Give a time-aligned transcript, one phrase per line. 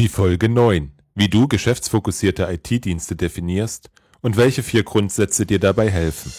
[0.00, 0.92] Die Folge 9.
[1.14, 3.90] Wie du geschäftsfokussierte IT-Dienste definierst
[4.22, 6.32] und welche vier Grundsätze dir dabei helfen.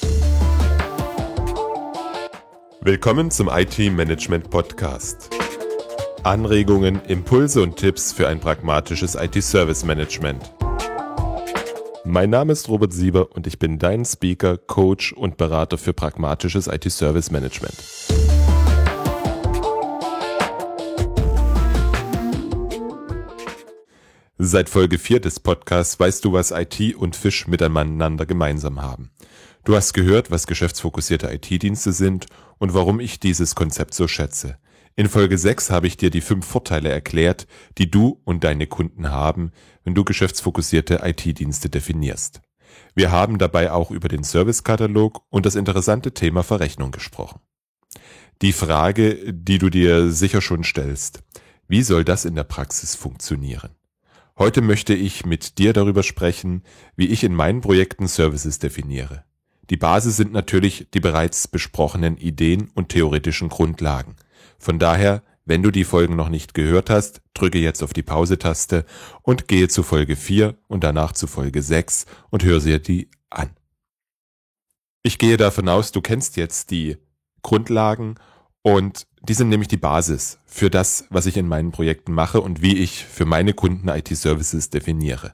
[2.81, 5.29] Willkommen zum IT-Management Podcast.
[6.23, 10.41] Anregungen, Impulse und Tipps für ein pragmatisches IT-Service-Management.
[12.03, 16.65] Mein Name ist Robert Sieber und ich bin dein Speaker, Coach und Berater für pragmatisches
[16.65, 17.75] IT-Service-Management.
[24.43, 29.11] Seit Folge 4 des Podcasts weißt du, was IT und Fisch miteinander gemeinsam haben.
[29.65, 32.25] Du hast gehört, was geschäftsfokussierte IT-Dienste sind
[32.57, 34.57] und warum ich dieses Konzept so schätze.
[34.95, 37.45] In Folge 6 habe ich dir die fünf Vorteile erklärt,
[37.77, 39.51] die du und deine Kunden haben,
[39.83, 42.41] wenn du geschäftsfokussierte IT-Dienste definierst.
[42.95, 47.41] Wir haben dabei auch über den Servicekatalog und das interessante Thema Verrechnung gesprochen.
[48.41, 51.21] Die Frage, die du dir sicher schon stellst,
[51.67, 53.75] wie soll das in der Praxis funktionieren?
[54.41, 56.63] Heute möchte ich mit dir darüber sprechen,
[56.95, 59.23] wie ich in meinen Projekten Services definiere.
[59.69, 64.15] Die Basis sind natürlich die bereits besprochenen Ideen und theoretischen Grundlagen.
[64.57, 68.83] Von daher, wenn du die Folgen noch nicht gehört hast, drücke jetzt auf die Pause-Taste
[69.21, 73.51] und gehe zu Folge 4 und danach zu Folge 6 und hör sie die an.
[75.03, 76.97] Ich gehe davon aus, du kennst jetzt die
[77.43, 78.15] Grundlagen
[78.63, 82.61] und die sind nämlich die Basis für das, was ich in meinen Projekten mache und
[82.61, 85.33] wie ich für meine Kunden IT-Services definiere.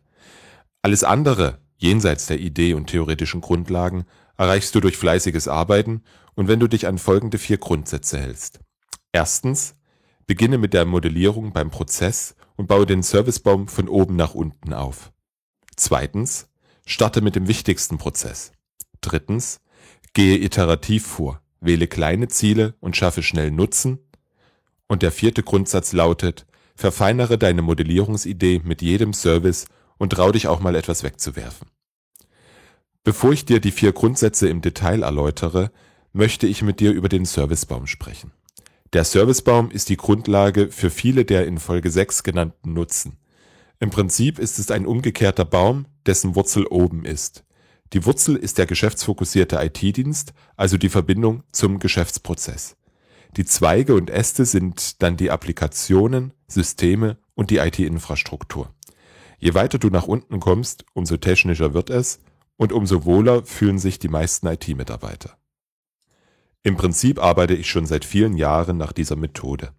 [0.82, 4.06] Alles andere, jenseits der Idee und theoretischen Grundlagen,
[4.38, 6.04] erreichst du durch fleißiges Arbeiten
[6.36, 8.60] und wenn du dich an folgende vier Grundsätze hältst.
[9.12, 9.76] Erstens,
[10.26, 15.12] beginne mit der Modellierung beim Prozess und baue den Servicebaum von oben nach unten auf.
[15.76, 16.50] Zweitens,
[16.86, 18.52] starte mit dem wichtigsten Prozess.
[19.02, 19.60] Drittens,
[20.14, 24.00] gehe iterativ vor wähle kleine Ziele und schaffe schnell Nutzen.
[24.88, 30.60] Und der vierte Grundsatz lautet, verfeinere deine Modellierungsidee mit jedem Service und trau dich auch
[30.60, 31.68] mal etwas wegzuwerfen.
[33.04, 35.72] Bevor ich dir die vier Grundsätze im Detail erläutere,
[36.14, 38.32] möchte ich mit dir über den Servicebaum sprechen.
[38.94, 43.18] Der Servicebaum ist die Grundlage für viele der in Folge 6 genannten Nutzen.
[43.80, 47.44] Im Prinzip ist es ein umgekehrter Baum, dessen Wurzel oben ist.
[47.94, 52.76] Die Wurzel ist der geschäftsfokussierte IT-Dienst, also die Verbindung zum Geschäftsprozess.
[53.38, 58.74] Die Zweige und Äste sind dann die Applikationen, Systeme und die IT-Infrastruktur.
[59.40, 62.20] Je weiter du nach unten kommst, umso technischer wird es
[62.58, 65.38] und umso wohler fühlen sich die meisten IT-Mitarbeiter.
[66.64, 69.72] Im Prinzip arbeite ich schon seit vielen Jahren nach dieser Methode.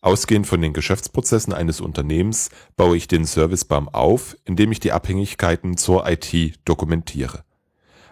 [0.00, 5.76] Ausgehend von den Geschäftsprozessen eines Unternehmens baue ich den Servicebaum auf, indem ich die Abhängigkeiten
[5.76, 7.44] zur IT dokumentiere.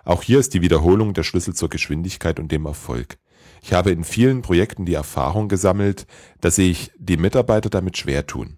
[0.04, 3.18] Auch hier ist die Wiederholung der Schlüssel zur Geschwindigkeit und dem Erfolg.
[3.62, 6.06] Ich habe in vielen Projekten die Erfahrung gesammelt,
[6.40, 8.56] dass sich die Mitarbeiter damit schwer tun.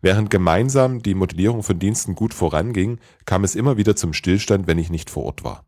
[0.00, 4.78] Während gemeinsam die Modellierung von Diensten gut voranging, kam es immer wieder zum Stillstand, wenn
[4.78, 5.64] ich nicht vor Ort war.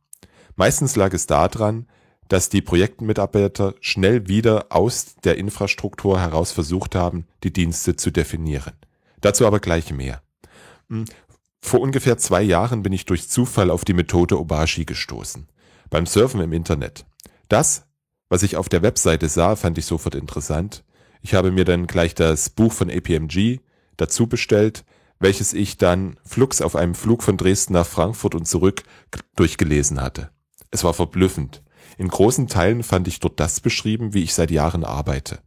[0.57, 1.87] Meistens lag es daran,
[2.29, 8.75] dass die Projektmitarbeiter schnell wieder aus der Infrastruktur heraus versucht haben, die Dienste zu definieren.
[9.21, 10.23] Dazu aber gleich mehr.
[11.67, 15.49] Vor ungefähr zwei Jahren bin ich durch Zufall auf die Methode Obashi gestoßen.
[15.91, 17.07] Beim Surfen im Internet.
[17.49, 17.87] Das,
[18.29, 20.85] was ich auf der Webseite sah, fand ich sofort interessant.
[21.23, 23.59] Ich habe mir dann gleich das Buch von APMG
[23.97, 24.85] dazu bestellt,
[25.19, 28.85] welches ich dann flugs auf einem Flug von Dresden nach Frankfurt und zurück
[29.35, 30.31] durchgelesen hatte.
[30.71, 31.65] Es war verblüffend.
[31.99, 35.41] In großen Teilen fand ich dort das beschrieben, wie ich seit Jahren arbeite.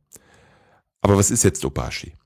[0.99, 2.17] Aber was ist jetzt Obashi?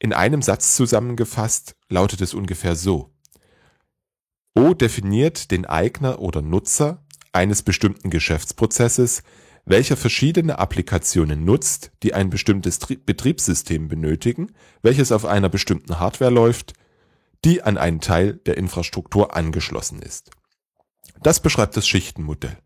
[0.00, 3.14] In einem Satz zusammengefasst lautet es ungefähr so.
[4.54, 9.22] O definiert den Eigner oder Nutzer eines bestimmten Geschäftsprozesses,
[9.64, 16.72] welcher verschiedene Applikationen nutzt, die ein bestimmtes Betriebssystem benötigen, welches auf einer bestimmten Hardware läuft,
[17.44, 20.30] die an einen Teil der Infrastruktur angeschlossen ist.
[21.22, 22.56] Das beschreibt das Schichtenmodell.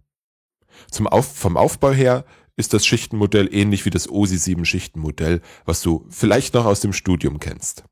[1.05, 2.25] Auf vom Aufbau her
[2.57, 6.93] ist das Schichtenmodell ähnlich wie das OSI 7 Schichtenmodell, was du vielleicht noch aus dem
[6.93, 7.85] Studium kennst.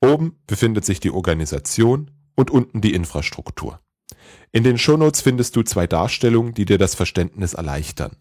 [0.00, 3.80] Oben befindet sich die Organisation und unten die Infrastruktur.
[4.52, 8.16] In den Shownotes findest du zwei Darstellungen, die dir das Verständnis erleichtern.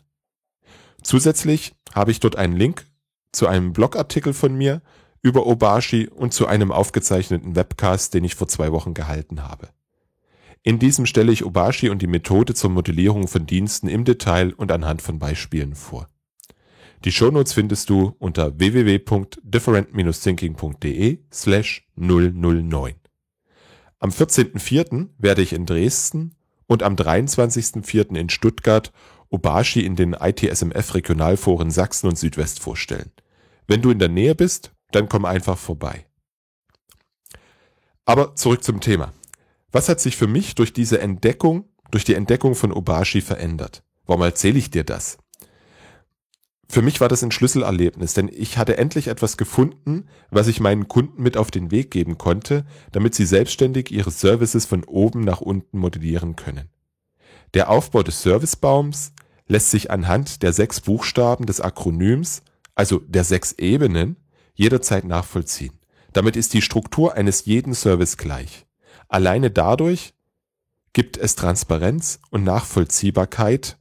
[1.01, 2.85] Zusätzlich habe ich dort einen Link
[3.31, 4.81] zu einem Blogartikel von mir
[5.21, 9.69] über Obashi und zu einem aufgezeichneten Webcast, den ich vor zwei Wochen gehalten habe.
[10.63, 14.71] In diesem stelle ich Obashi und die Methode zur Modellierung von Diensten im Detail und
[14.71, 16.09] anhand von Beispielen vor.
[17.06, 22.95] Die Shownotes findest du unter www.different-thinking.de slash 009.
[24.00, 25.07] Am 14.04.
[25.17, 26.35] werde ich in Dresden
[26.67, 28.17] und am 23.04.
[28.17, 28.91] in Stuttgart
[29.29, 33.11] Obashi in den ITSMF Regionalforen Sachsen und Südwest vorstellen.
[33.67, 36.06] Wenn du in der Nähe bist, dann komm einfach vorbei.
[38.06, 39.13] Aber zurück zum Thema.
[39.71, 43.83] Was hat sich für mich durch diese Entdeckung, durch die Entdeckung von Obashi verändert?
[44.06, 45.18] Warum erzähle ich dir das?
[46.71, 50.88] Für mich war das ein Schlüsselerlebnis, denn ich hatte endlich etwas gefunden, was ich meinen
[50.88, 55.42] Kunden mit auf den Weg geben konnte, damit sie selbstständig ihre Services von oben nach
[55.42, 56.69] unten modellieren können.
[57.56, 59.13] Der Aufbau des Servicebaums
[59.48, 62.44] lässt sich anhand der sechs Buchstaben des Akronyms,
[62.75, 64.18] also der sechs Ebenen,
[64.54, 65.80] jederzeit nachvollziehen.
[66.13, 68.68] Damit ist die Struktur eines jeden Service gleich.
[69.09, 70.13] Alleine dadurch
[70.94, 73.77] gibt es Transparenz und Nachvollziehbarkeit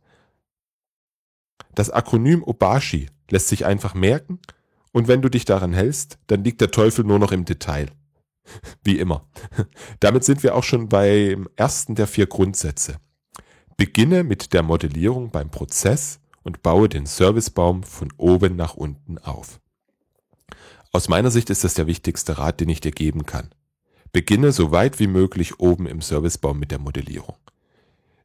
[1.79, 4.41] das Akronym Obashi lässt sich einfach merken
[4.91, 7.87] und wenn du dich daran hältst, dann liegt der Teufel nur noch im Detail.
[8.83, 9.29] Wie immer.
[10.01, 12.97] Damit sind wir auch schon beim ersten der vier Grundsätze.
[13.77, 19.61] Beginne mit der Modellierung beim Prozess und baue den Servicebaum von oben nach unten auf.
[20.91, 23.51] Aus meiner Sicht ist das der wichtigste Rat, den ich dir geben kann.
[24.13, 27.37] Beginne so weit wie möglich oben im Servicebaum mit der Modellierung.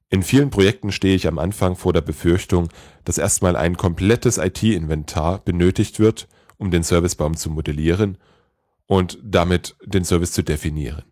[0.09, 2.69] In vielen Projekten stehe ich am Anfang vor der Befürchtung,
[3.03, 6.27] dass erstmal ein komplettes IT-Inventar benötigt wird,
[6.57, 8.17] um den Servicebaum zu modellieren
[8.85, 11.03] und damit den Service zu definieren.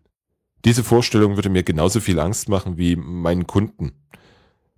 [0.64, 3.92] Diese Vorstellung würde mir genauso viel Angst machen wie meinen Kunden.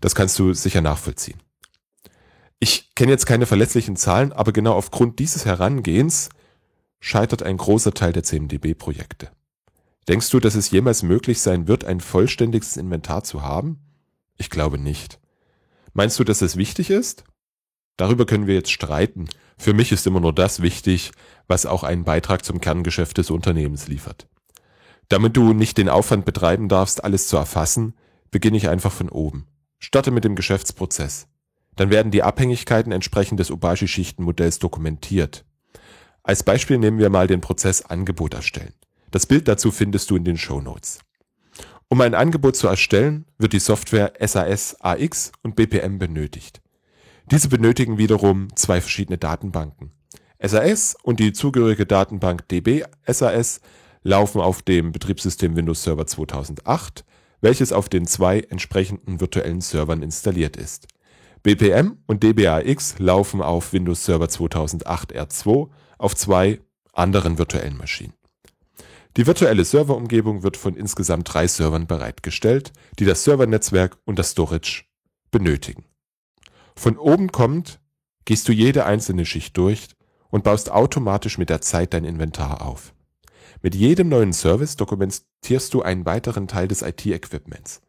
[0.01, 1.39] Das kannst du sicher nachvollziehen.
[2.59, 6.31] Ich kenne jetzt keine verlässlichen Zahlen, aber genau aufgrund dieses Herangehens
[6.99, 9.31] scheitert ein großer Teil der CMDB-Projekte.
[10.09, 13.81] Denkst du, dass es jemals möglich sein wird, ein vollständiges Inventar zu haben?
[14.37, 15.19] Ich glaube nicht.
[15.95, 17.25] Meinst du, dass es wichtig ist?
[17.97, 19.29] Darüber können wir jetzt streiten.
[19.57, 21.13] Für mich ist immer nur das wichtig,
[21.47, 24.27] was auch einen Beitrag zum Kerngeschäft des Unternehmens liefert.
[25.09, 27.95] Damit du nicht den Aufwand betreiben darfst, alles zu erfassen,
[28.31, 29.47] beginne ich einfach von oben.
[29.79, 31.29] Starte mit dem Geschäftsprozess.
[31.77, 35.45] Dann werden die Abhängigkeiten entsprechend des Obashi-Schichtenmodells dokumentiert.
[36.23, 38.75] Als Beispiel nehmen wir mal den Prozess Angebot erstellen.
[39.15, 40.99] Das Bild dazu findest du in den Show Notes.
[41.87, 46.61] Um ein Angebot zu erstellen, wird die Software SAS AX und BPM benötigt.
[47.31, 49.93] Diese benötigen wiederum zwei verschiedene Datenbanken.
[50.43, 53.61] SAS und die zugehörige Datenbank DB SAS
[54.03, 57.05] laufen auf dem Betriebssystem Windows Server 2008,
[57.41, 60.89] welches auf den zwei entsprechenden virtuellen Servern installiert ist.
[61.45, 65.69] BPM und DBAX laufen auf Windows Server 2008 R2
[65.99, 66.59] auf zwei
[66.93, 68.15] anderen virtuellen Maschinen.
[69.17, 74.85] Die virtuelle Serverumgebung wird von insgesamt drei Servern bereitgestellt, die das Servernetzwerk und das Storage
[75.31, 75.85] benötigen.
[76.77, 77.81] Von oben kommt,
[78.25, 79.89] gehst du jede einzelne Schicht durch
[80.31, 82.93] und baust automatisch mit der Zeit dein Inventar auf.
[83.63, 87.83] Mit jedem neuen Service dokumentierst du einen weiteren Teil des IT-Equipments.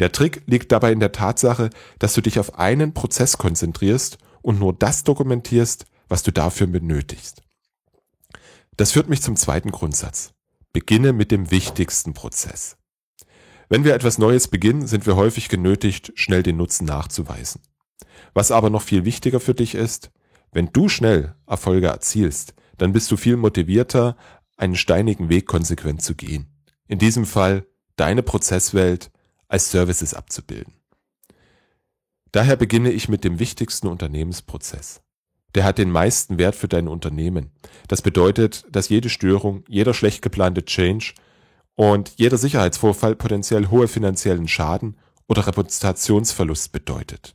[0.00, 4.58] Der Trick liegt dabei in der Tatsache, dass du dich auf einen Prozess konzentrierst und
[4.58, 7.42] nur das dokumentierst, was du dafür benötigst.
[8.76, 10.34] Das führt mich zum zweiten Grundsatz.
[10.72, 12.78] Beginne mit dem wichtigsten Prozess.
[13.68, 17.60] Wenn wir etwas Neues beginnen, sind wir häufig genötigt, schnell den Nutzen nachzuweisen.
[18.34, 20.10] Was aber noch viel wichtiger für dich ist,
[20.50, 24.16] wenn du schnell Erfolge erzielst, dann bist du viel motivierter,
[24.56, 26.46] einen steinigen Weg konsequent zu gehen.
[26.88, 29.10] In diesem Fall deine Prozesswelt
[29.48, 30.74] als Services abzubilden.
[32.30, 35.02] Daher beginne ich mit dem wichtigsten Unternehmensprozess
[35.54, 37.50] der hat den meisten Wert für dein Unternehmen.
[37.88, 41.14] Das bedeutet, dass jede Störung, jeder schlecht geplante Change
[41.74, 44.96] und jeder Sicherheitsvorfall potenziell hohe finanziellen Schaden
[45.28, 47.34] oder Reputationsverlust bedeutet.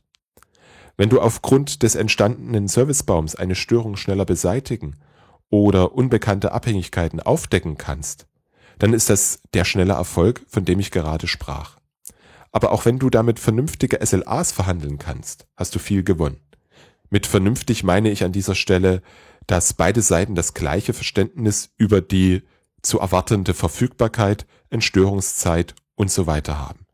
[0.96, 4.96] Wenn du aufgrund des entstandenen Servicebaums eine Störung schneller beseitigen
[5.48, 8.26] oder unbekannte Abhängigkeiten aufdecken kannst,
[8.78, 11.78] dann ist das der schnelle Erfolg, von dem ich gerade sprach.
[12.50, 16.40] Aber auch wenn du damit vernünftige SLAs verhandeln kannst, hast du viel gewonnen.
[17.10, 19.02] Mit vernünftig meine ich an dieser Stelle,
[19.46, 22.42] dass beide Seiten das gleiche Verständnis über die
[22.82, 26.86] zu erwartende Verfügbarkeit, Entstörungszeit und so weiter haben.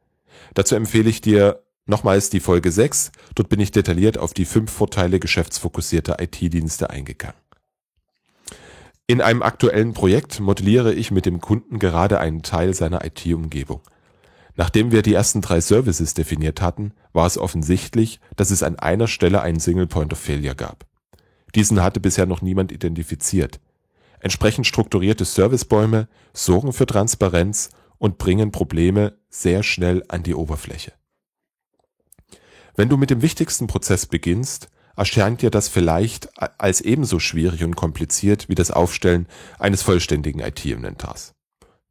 [0.55, 3.13] Dazu empfehle ich dir nochmals die Folge 6.
[3.35, 7.37] Dort bin ich detailliert auf die fünf Vorteile geschäftsfokussierter IT-Dienste eingegangen.
[9.07, 13.83] In einem aktuellen Projekt modelliere ich mit dem Kunden gerade einen Teil seiner IT-Umgebung.
[14.57, 19.09] Nachdem wir die ersten drei Services definiert hatten, war es offensichtlich, dass es an einer
[19.09, 20.87] Stelle einen Single Point of Failure gab.
[21.55, 23.61] Diesen hatte bisher noch niemand identifiziert.
[24.21, 30.93] Entsprechend strukturierte Servicebäume sorgen für Transparenz und bringen Probleme sehr schnell an die Oberfläche.
[32.77, 37.77] Wenn du mit dem wichtigsten Prozess beginnst, erscheint dir das vielleicht als ebenso schwierig und
[37.77, 39.27] kompliziert wie das Aufstellen
[39.59, 41.35] eines vollständigen IT-Inventars.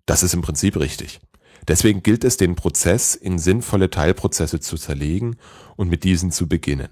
[0.06, 1.20] Das ist im Prinzip richtig.
[1.68, 5.38] Deswegen gilt es, den Prozess in sinnvolle Teilprozesse zu zerlegen
[5.76, 6.90] und mit diesen zu beginnen.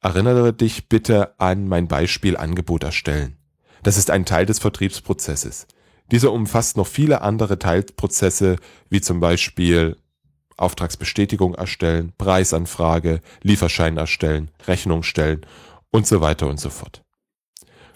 [0.00, 3.36] Erinnere dich bitte an mein Beispiel Angebot erstellen.
[3.82, 5.66] Das ist ein Teil des Vertriebsprozesses.
[6.10, 8.56] Dieser umfasst noch viele andere Teilprozesse,
[8.90, 9.96] wie zum Beispiel
[10.56, 15.46] Auftragsbestätigung erstellen, Preisanfrage, Lieferschein erstellen, Rechnung stellen
[15.90, 17.02] und so weiter und so fort.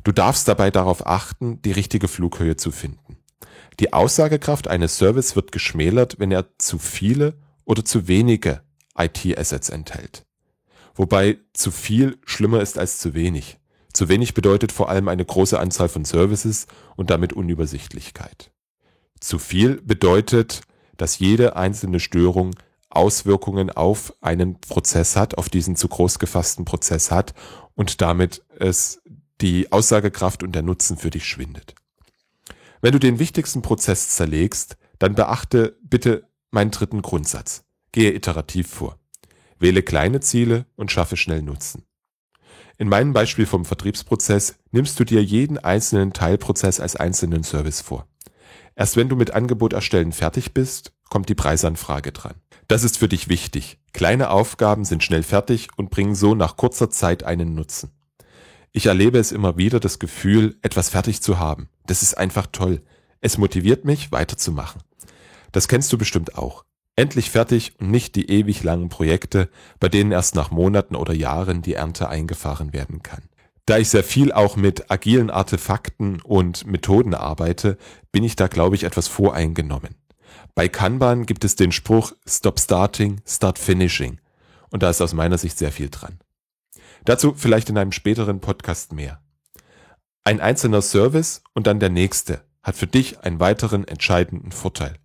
[0.04, 3.15] Du darfst dabei darauf achten, die richtige Flughöhe zu finden.
[3.78, 8.62] Die Aussagekraft eines Service wird geschmälert, wenn er zu viele oder zu wenige
[8.96, 10.24] IT-Assets enthält.
[10.94, 13.58] Wobei zu viel schlimmer ist als zu wenig.
[13.92, 16.66] Zu wenig bedeutet vor allem eine große Anzahl von Services
[16.96, 18.50] und damit Unübersichtlichkeit.
[19.20, 20.62] Zu viel bedeutet,
[20.96, 22.54] dass jede einzelne Störung
[22.88, 27.34] Auswirkungen auf einen Prozess hat, auf diesen zu groß gefassten Prozess hat
[27.74, 29.02] und damit es
[29.42, 31.74] die Aussagekraft und der Nutzen für dich schwindet.
[32.80, 37.64] Wenn du den wichtigsten Prozess zerlegst, dann beachte bitte meinen dritten Grundsatz.
[37.92, 38.98] Gehe iterativ vor.
[39.58, 41.84] Wähle kleine Ziele und schaffe schnell Nutzen.
[42.78, 48.06] In meinem Beispiel vom Vertriebsprozess nimmst du dir jeden einzelnen Teilprozess als einzelnen Service vor.
[48.74, 52.34] Erst wenn du mit Angebot erstellen fertig bist, kommt die Preisanfrage dran.
[52.68, 53.78] Das ist für dich wichtig.
[53.94, 57.92] Kleine Aufgaben sind schnell fertig und bringen so nach kurzer Zeit einen Nutzen.
[58.72, 61.70] Ich erlebe es immer wieder, das Gefühl, etwas fertig zu haben.
[61.86, 62.82] Das ist einfach toll.
[63.20, 64.82] Es motiviert mich, weiterzumachen.
[65.52, 66.64] Das kennst du bestimmt auch.
[66.96, 69.50] Endlich fertig und nicht die ewig langen Projekte,
[69.80, 73.22] bei denen erst nach Monaten oder Jahren die Ernte eingefahren werden kann.
[73.66, 77.76] Da ich sehr viel auch mit agilen Artefakten und Methoden arbeite,
[78.12, 79.96] bin ich da, glaube ich, etwas voreingenommen.
[80.54, 84.20] Bei Kanban gibt es den Spruch Stop Starting, Start Finishing.
[84.70, 86.18] Und da ist aus meiner Sicht sehr viel dran.
[87.04, 89.20] Dazu vielleicht in einem späteren Podcast mehr.
[90.26, 94.96] Ein einzelner Service und dann der nächste hat für dich einen weiteren entscheidenden Vorteil.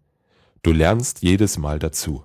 [0.63, 2.23] Du lernst jedes Mal dazu.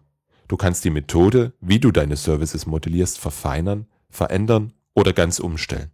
[0.49, 5.91] Du kannst die Methode, wie du deine Services modellierst, verfeinern, verändern oder ganz umstellen.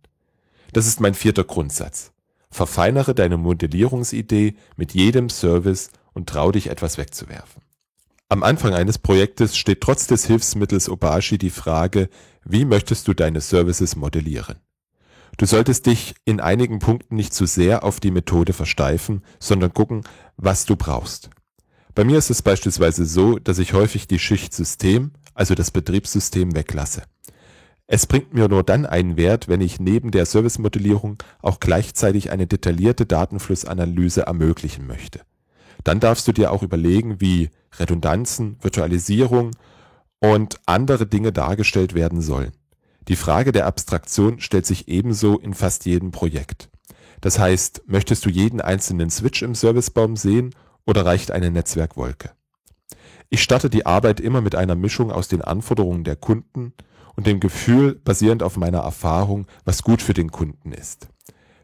[0.73, 2.13] Das ist mein vierter Grundsatz.
[2.53, 7.63] Verfeinere deine Modellierungsidee mit jedem Service und trau dich etwas wegzuwerfen.
[8.29, 12.09] Am Anfang eines Projektes steht trotz des Hilfsmittels Obashi die Frage,
[12.45, 14.61] wie möchtest du deine Services modellieren?
[15.39, 20.03] Du solltest dich in einigen Punkten nicht zu sehr auf die Methode versteifen, sondern gucken,
[20.37, 21.31] was du brauchst.
[21.95, 26.55] Bei mir ist es beispielsweise so, dass ich häufig die Schicht System, also das Betriebssystem,
[26.55, 27.03] weglasse.
[27.87, 32.47] Es bringt mir nur dann einen Wert, wenn ich neben der Servicemodellierung auch gleichzeitig eine
[32.47, 35.21] detaillierte Datenflussanalyse ermöglichen möchte.
[35.85, 39.51] Dann darfst du dir auch überlegen, wie Redundanzen, Virtualisierung
[40.21, 42.53] und andere Dinge dargestellt werden sollen.
[43.09, 46.71] Die Frage der Abstraktion stellt sich ebenso in fast jedem Projekt.
[47.21, 50.55] Das heißt, möchtest du jeden einzelnen Switch im Servicebaum sehen
[50.87, 52.31] oder reicht eine Netzwerkwolke?
[53.29, 56.75] Ich starte die Arbeit immer mit einer Mischung aus den Anforderungen der Kunden
[57.17, 61.09] und dem Gefühl basierend auf meiner Erfahrung, was gut für den Kunden ist.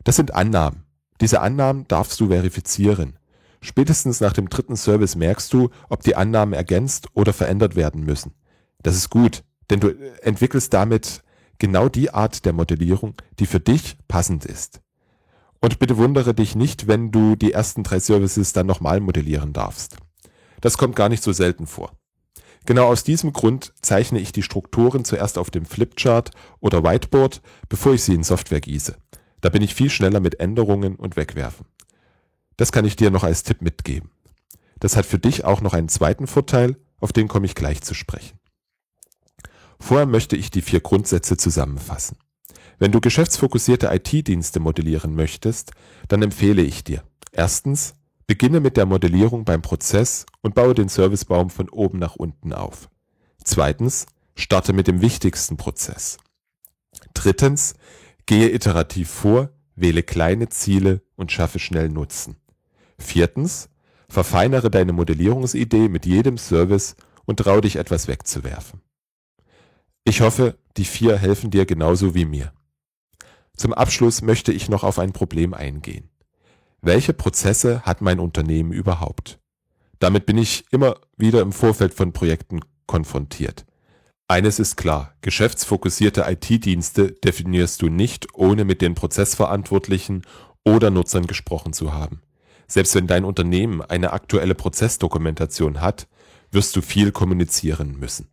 [0.05, 0.85] Das sind Annahmen.
[1.21, 3.19] Diese Annahmen darfst du verifizieren.
[3.61, 8.33] Spätestens nach dem dritten Service merkst du, ob die Annahmen ergänzt oder verändert werden müssen.
[8.83, 9.89] Das ist gut, denn du
[10.23, 11.23] entwickelst damit
[11.59, 14.81] genau die Art der Modellierung, die für dich passend ist.
[15.61, 19.97] Und bitte wundere dich nicht, wenn du die ersten drei Services dann nochmal modellieren darfst.
[20.61, 21.93] Das kommt gar nicht so selten vor.
[22.67, 27.95] Genau aus diesem Grund zeichne ich die Strukturen zuerst auf dem Flipchart oder Whiteboard, bevor
[27.95, 28.97] ich sie in Software gieße.
[29.41, 31.67] Da bin ich viel schneller mit Änderungen und Wegwerfen.
[32.57, 34.11] Das kann ich dir noch als Tipp mitgeben.
[34.81, 37.95] Das hat für dich auch noch einen zweiten Vorteil, auf den komme ich gleich zu
[37.95, 38.38] sprechen.
[39.81, 42.17] Vorher möchte ich die vier Grundsätze zusammenfassen.
[42.79, 45.73] Wenn du geschäftsfokussierte IT-Dienste modellieren möchtest,
[46.09, 47.95] dann empfehle ich dir erstens
[48.27, 52.91] Beginne mit der Modellierung beim Prozess und baue den Servicebaum von oben nach unten auf.
[53.43, 54.07] Zweitens,
[54.37, 56.19] starte mit dem wichtigsten Prozess.
[57.15, 57.75] Drittens,
[58.27, 62.37] gehe iterativ vor, wähle kleine Ziele und schaffe schnell Nutzen.
[62.99, 63.71] Viertens,
[64.09, 68.83] verfeinere deine Modellierungsidee mit jedem Service und trau dich etwas wegzuwerfen.
[70.09, 72.55] Ich hoffe, die vier helfen dir genauso wie mir.
[73.55, 76.09] Zum Abschluss möchte ich noch auf ein Problem eingehen.
[76.81, 79.39] Welche Prozesse hat mein Unternehmen überhaupt?
[79.99, 83.67] Damit bin ich immer wieder im Vorfeld von Projekten konfrontiert.
[84.29, 90.23] Eines ist klar, geschäftsfokussierte IT-Dienste definierst du nicht, ohne mit den Prozessverantwortlichen
[90.65, 92.23] oder Nutzern gesprochen zu haben.
[92.67, 96.09] Selbst wenn dein Unternehmen eine aktuelle Prozessdokumentation hat,
[96.51, 98.31] wirst du viel kommunizieren müssen.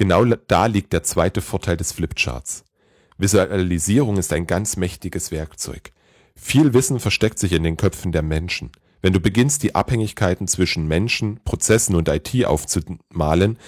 [0.00, 2.64] Genau da liegt der zweite Vorteil des Flipcharts.
[3.18, 5.92] Visualisierung ist ein ganz mächtiges Werkzeug.
[6.34, 8.72] Viel Wissen versteckt sich in den Köpfen der Menschen.
[9.02, 13.58] Wenn du beginnst, die Abhängigkeiten zwischen Menschen, Prozessen und IT aufzumalen,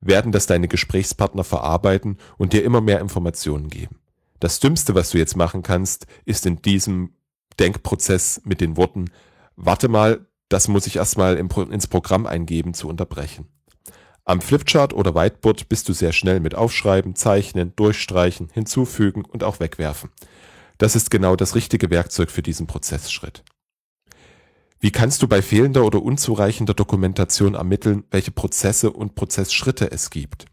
[0.00, 4.00] werden das deine Gesprächspartner verarbeiten und dir immer mehr Informationen geben.
[4.40, 7.12] Das Dümmste, was du jetzt machen kannst, ist in diesem
[7.60, 9.12] Denkprozess mit den Worten,
[9.54, 13.46] warte mal, das muss ich erstmal ins Programm eingeben, zu unterbrechen.
[14.28, 19.58] Am Flipchart oder Whiteboard bist du sehr schnell mit Aufschreiben, Zeichnen, Durchstreichen, Hinzufügen und auch
[19.58, 20.10] Wegwerfen.
[20.76, 23.42] Das ist genau das richtige Werkzeug für diesen Prozessschritt.
[24.80, 30.44] Wie kannst du bei fehlender oder unzureichender Dokumentation ermitteln, welche Prozesse und Prozessschritte es gibt?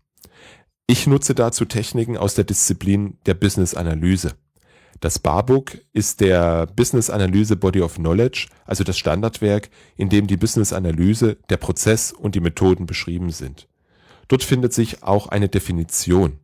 [0.88, 4.36] Ich nutze dazu Techniken aus der Disziplin der Business Analyse.
[5.00, 10.38] Das Barbook ist der Business Analyse Body of Knowledge, also das Standardwerk, in dem die
[10.38, 13.68] Business Analyse, der Prozess und die Methoden beschrieben sind.
[14.28, 16.40] Dort findet sich auch eine Definition.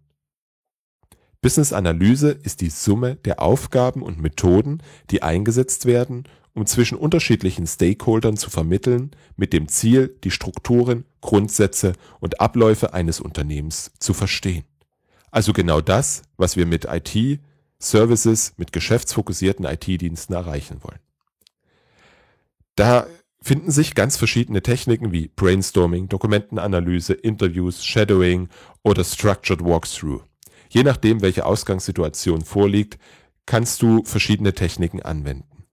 [1.42, 7.66] Business Analyse ist die Summe der Aufgaben und Methoden, die eingesetzt werden, um zwischen unterschiedlichen
[7.66, 14.66] Stakeholdern zu vermitteln, mit dem Ziel, die Strukturen, Grundsätze und Abläufe eines Unternehmens zu verstehen.
[15.32, 17.40] Also genau das, was wir mit IT,
[17.82, 21.00] Services mit geschäftsfokussierten IT-Diensten erreichen wollen.
[22.76, 23.08] Da
[23.42, 28.50] finden sich ganz verschiedene Techniken wie Brainstorming, Dokumentenanalyse, Interviews, Shadowing
[28.84, 30.24] oder Structured Walkthrough.
[30.70, 32.98] Je nachdem, welche Ausgangssituation vorliegt,
[33.46, 35.66] kannst du verschiedene Techniken anwenden.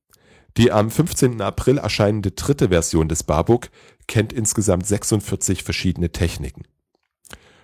[0.57, 1.41] Die am 15.
[1.41, 3.69] April erscheinende dritte Version des Barbook
[4.09, 6.63] kennt insgesamt 46 verschiedene Techniken.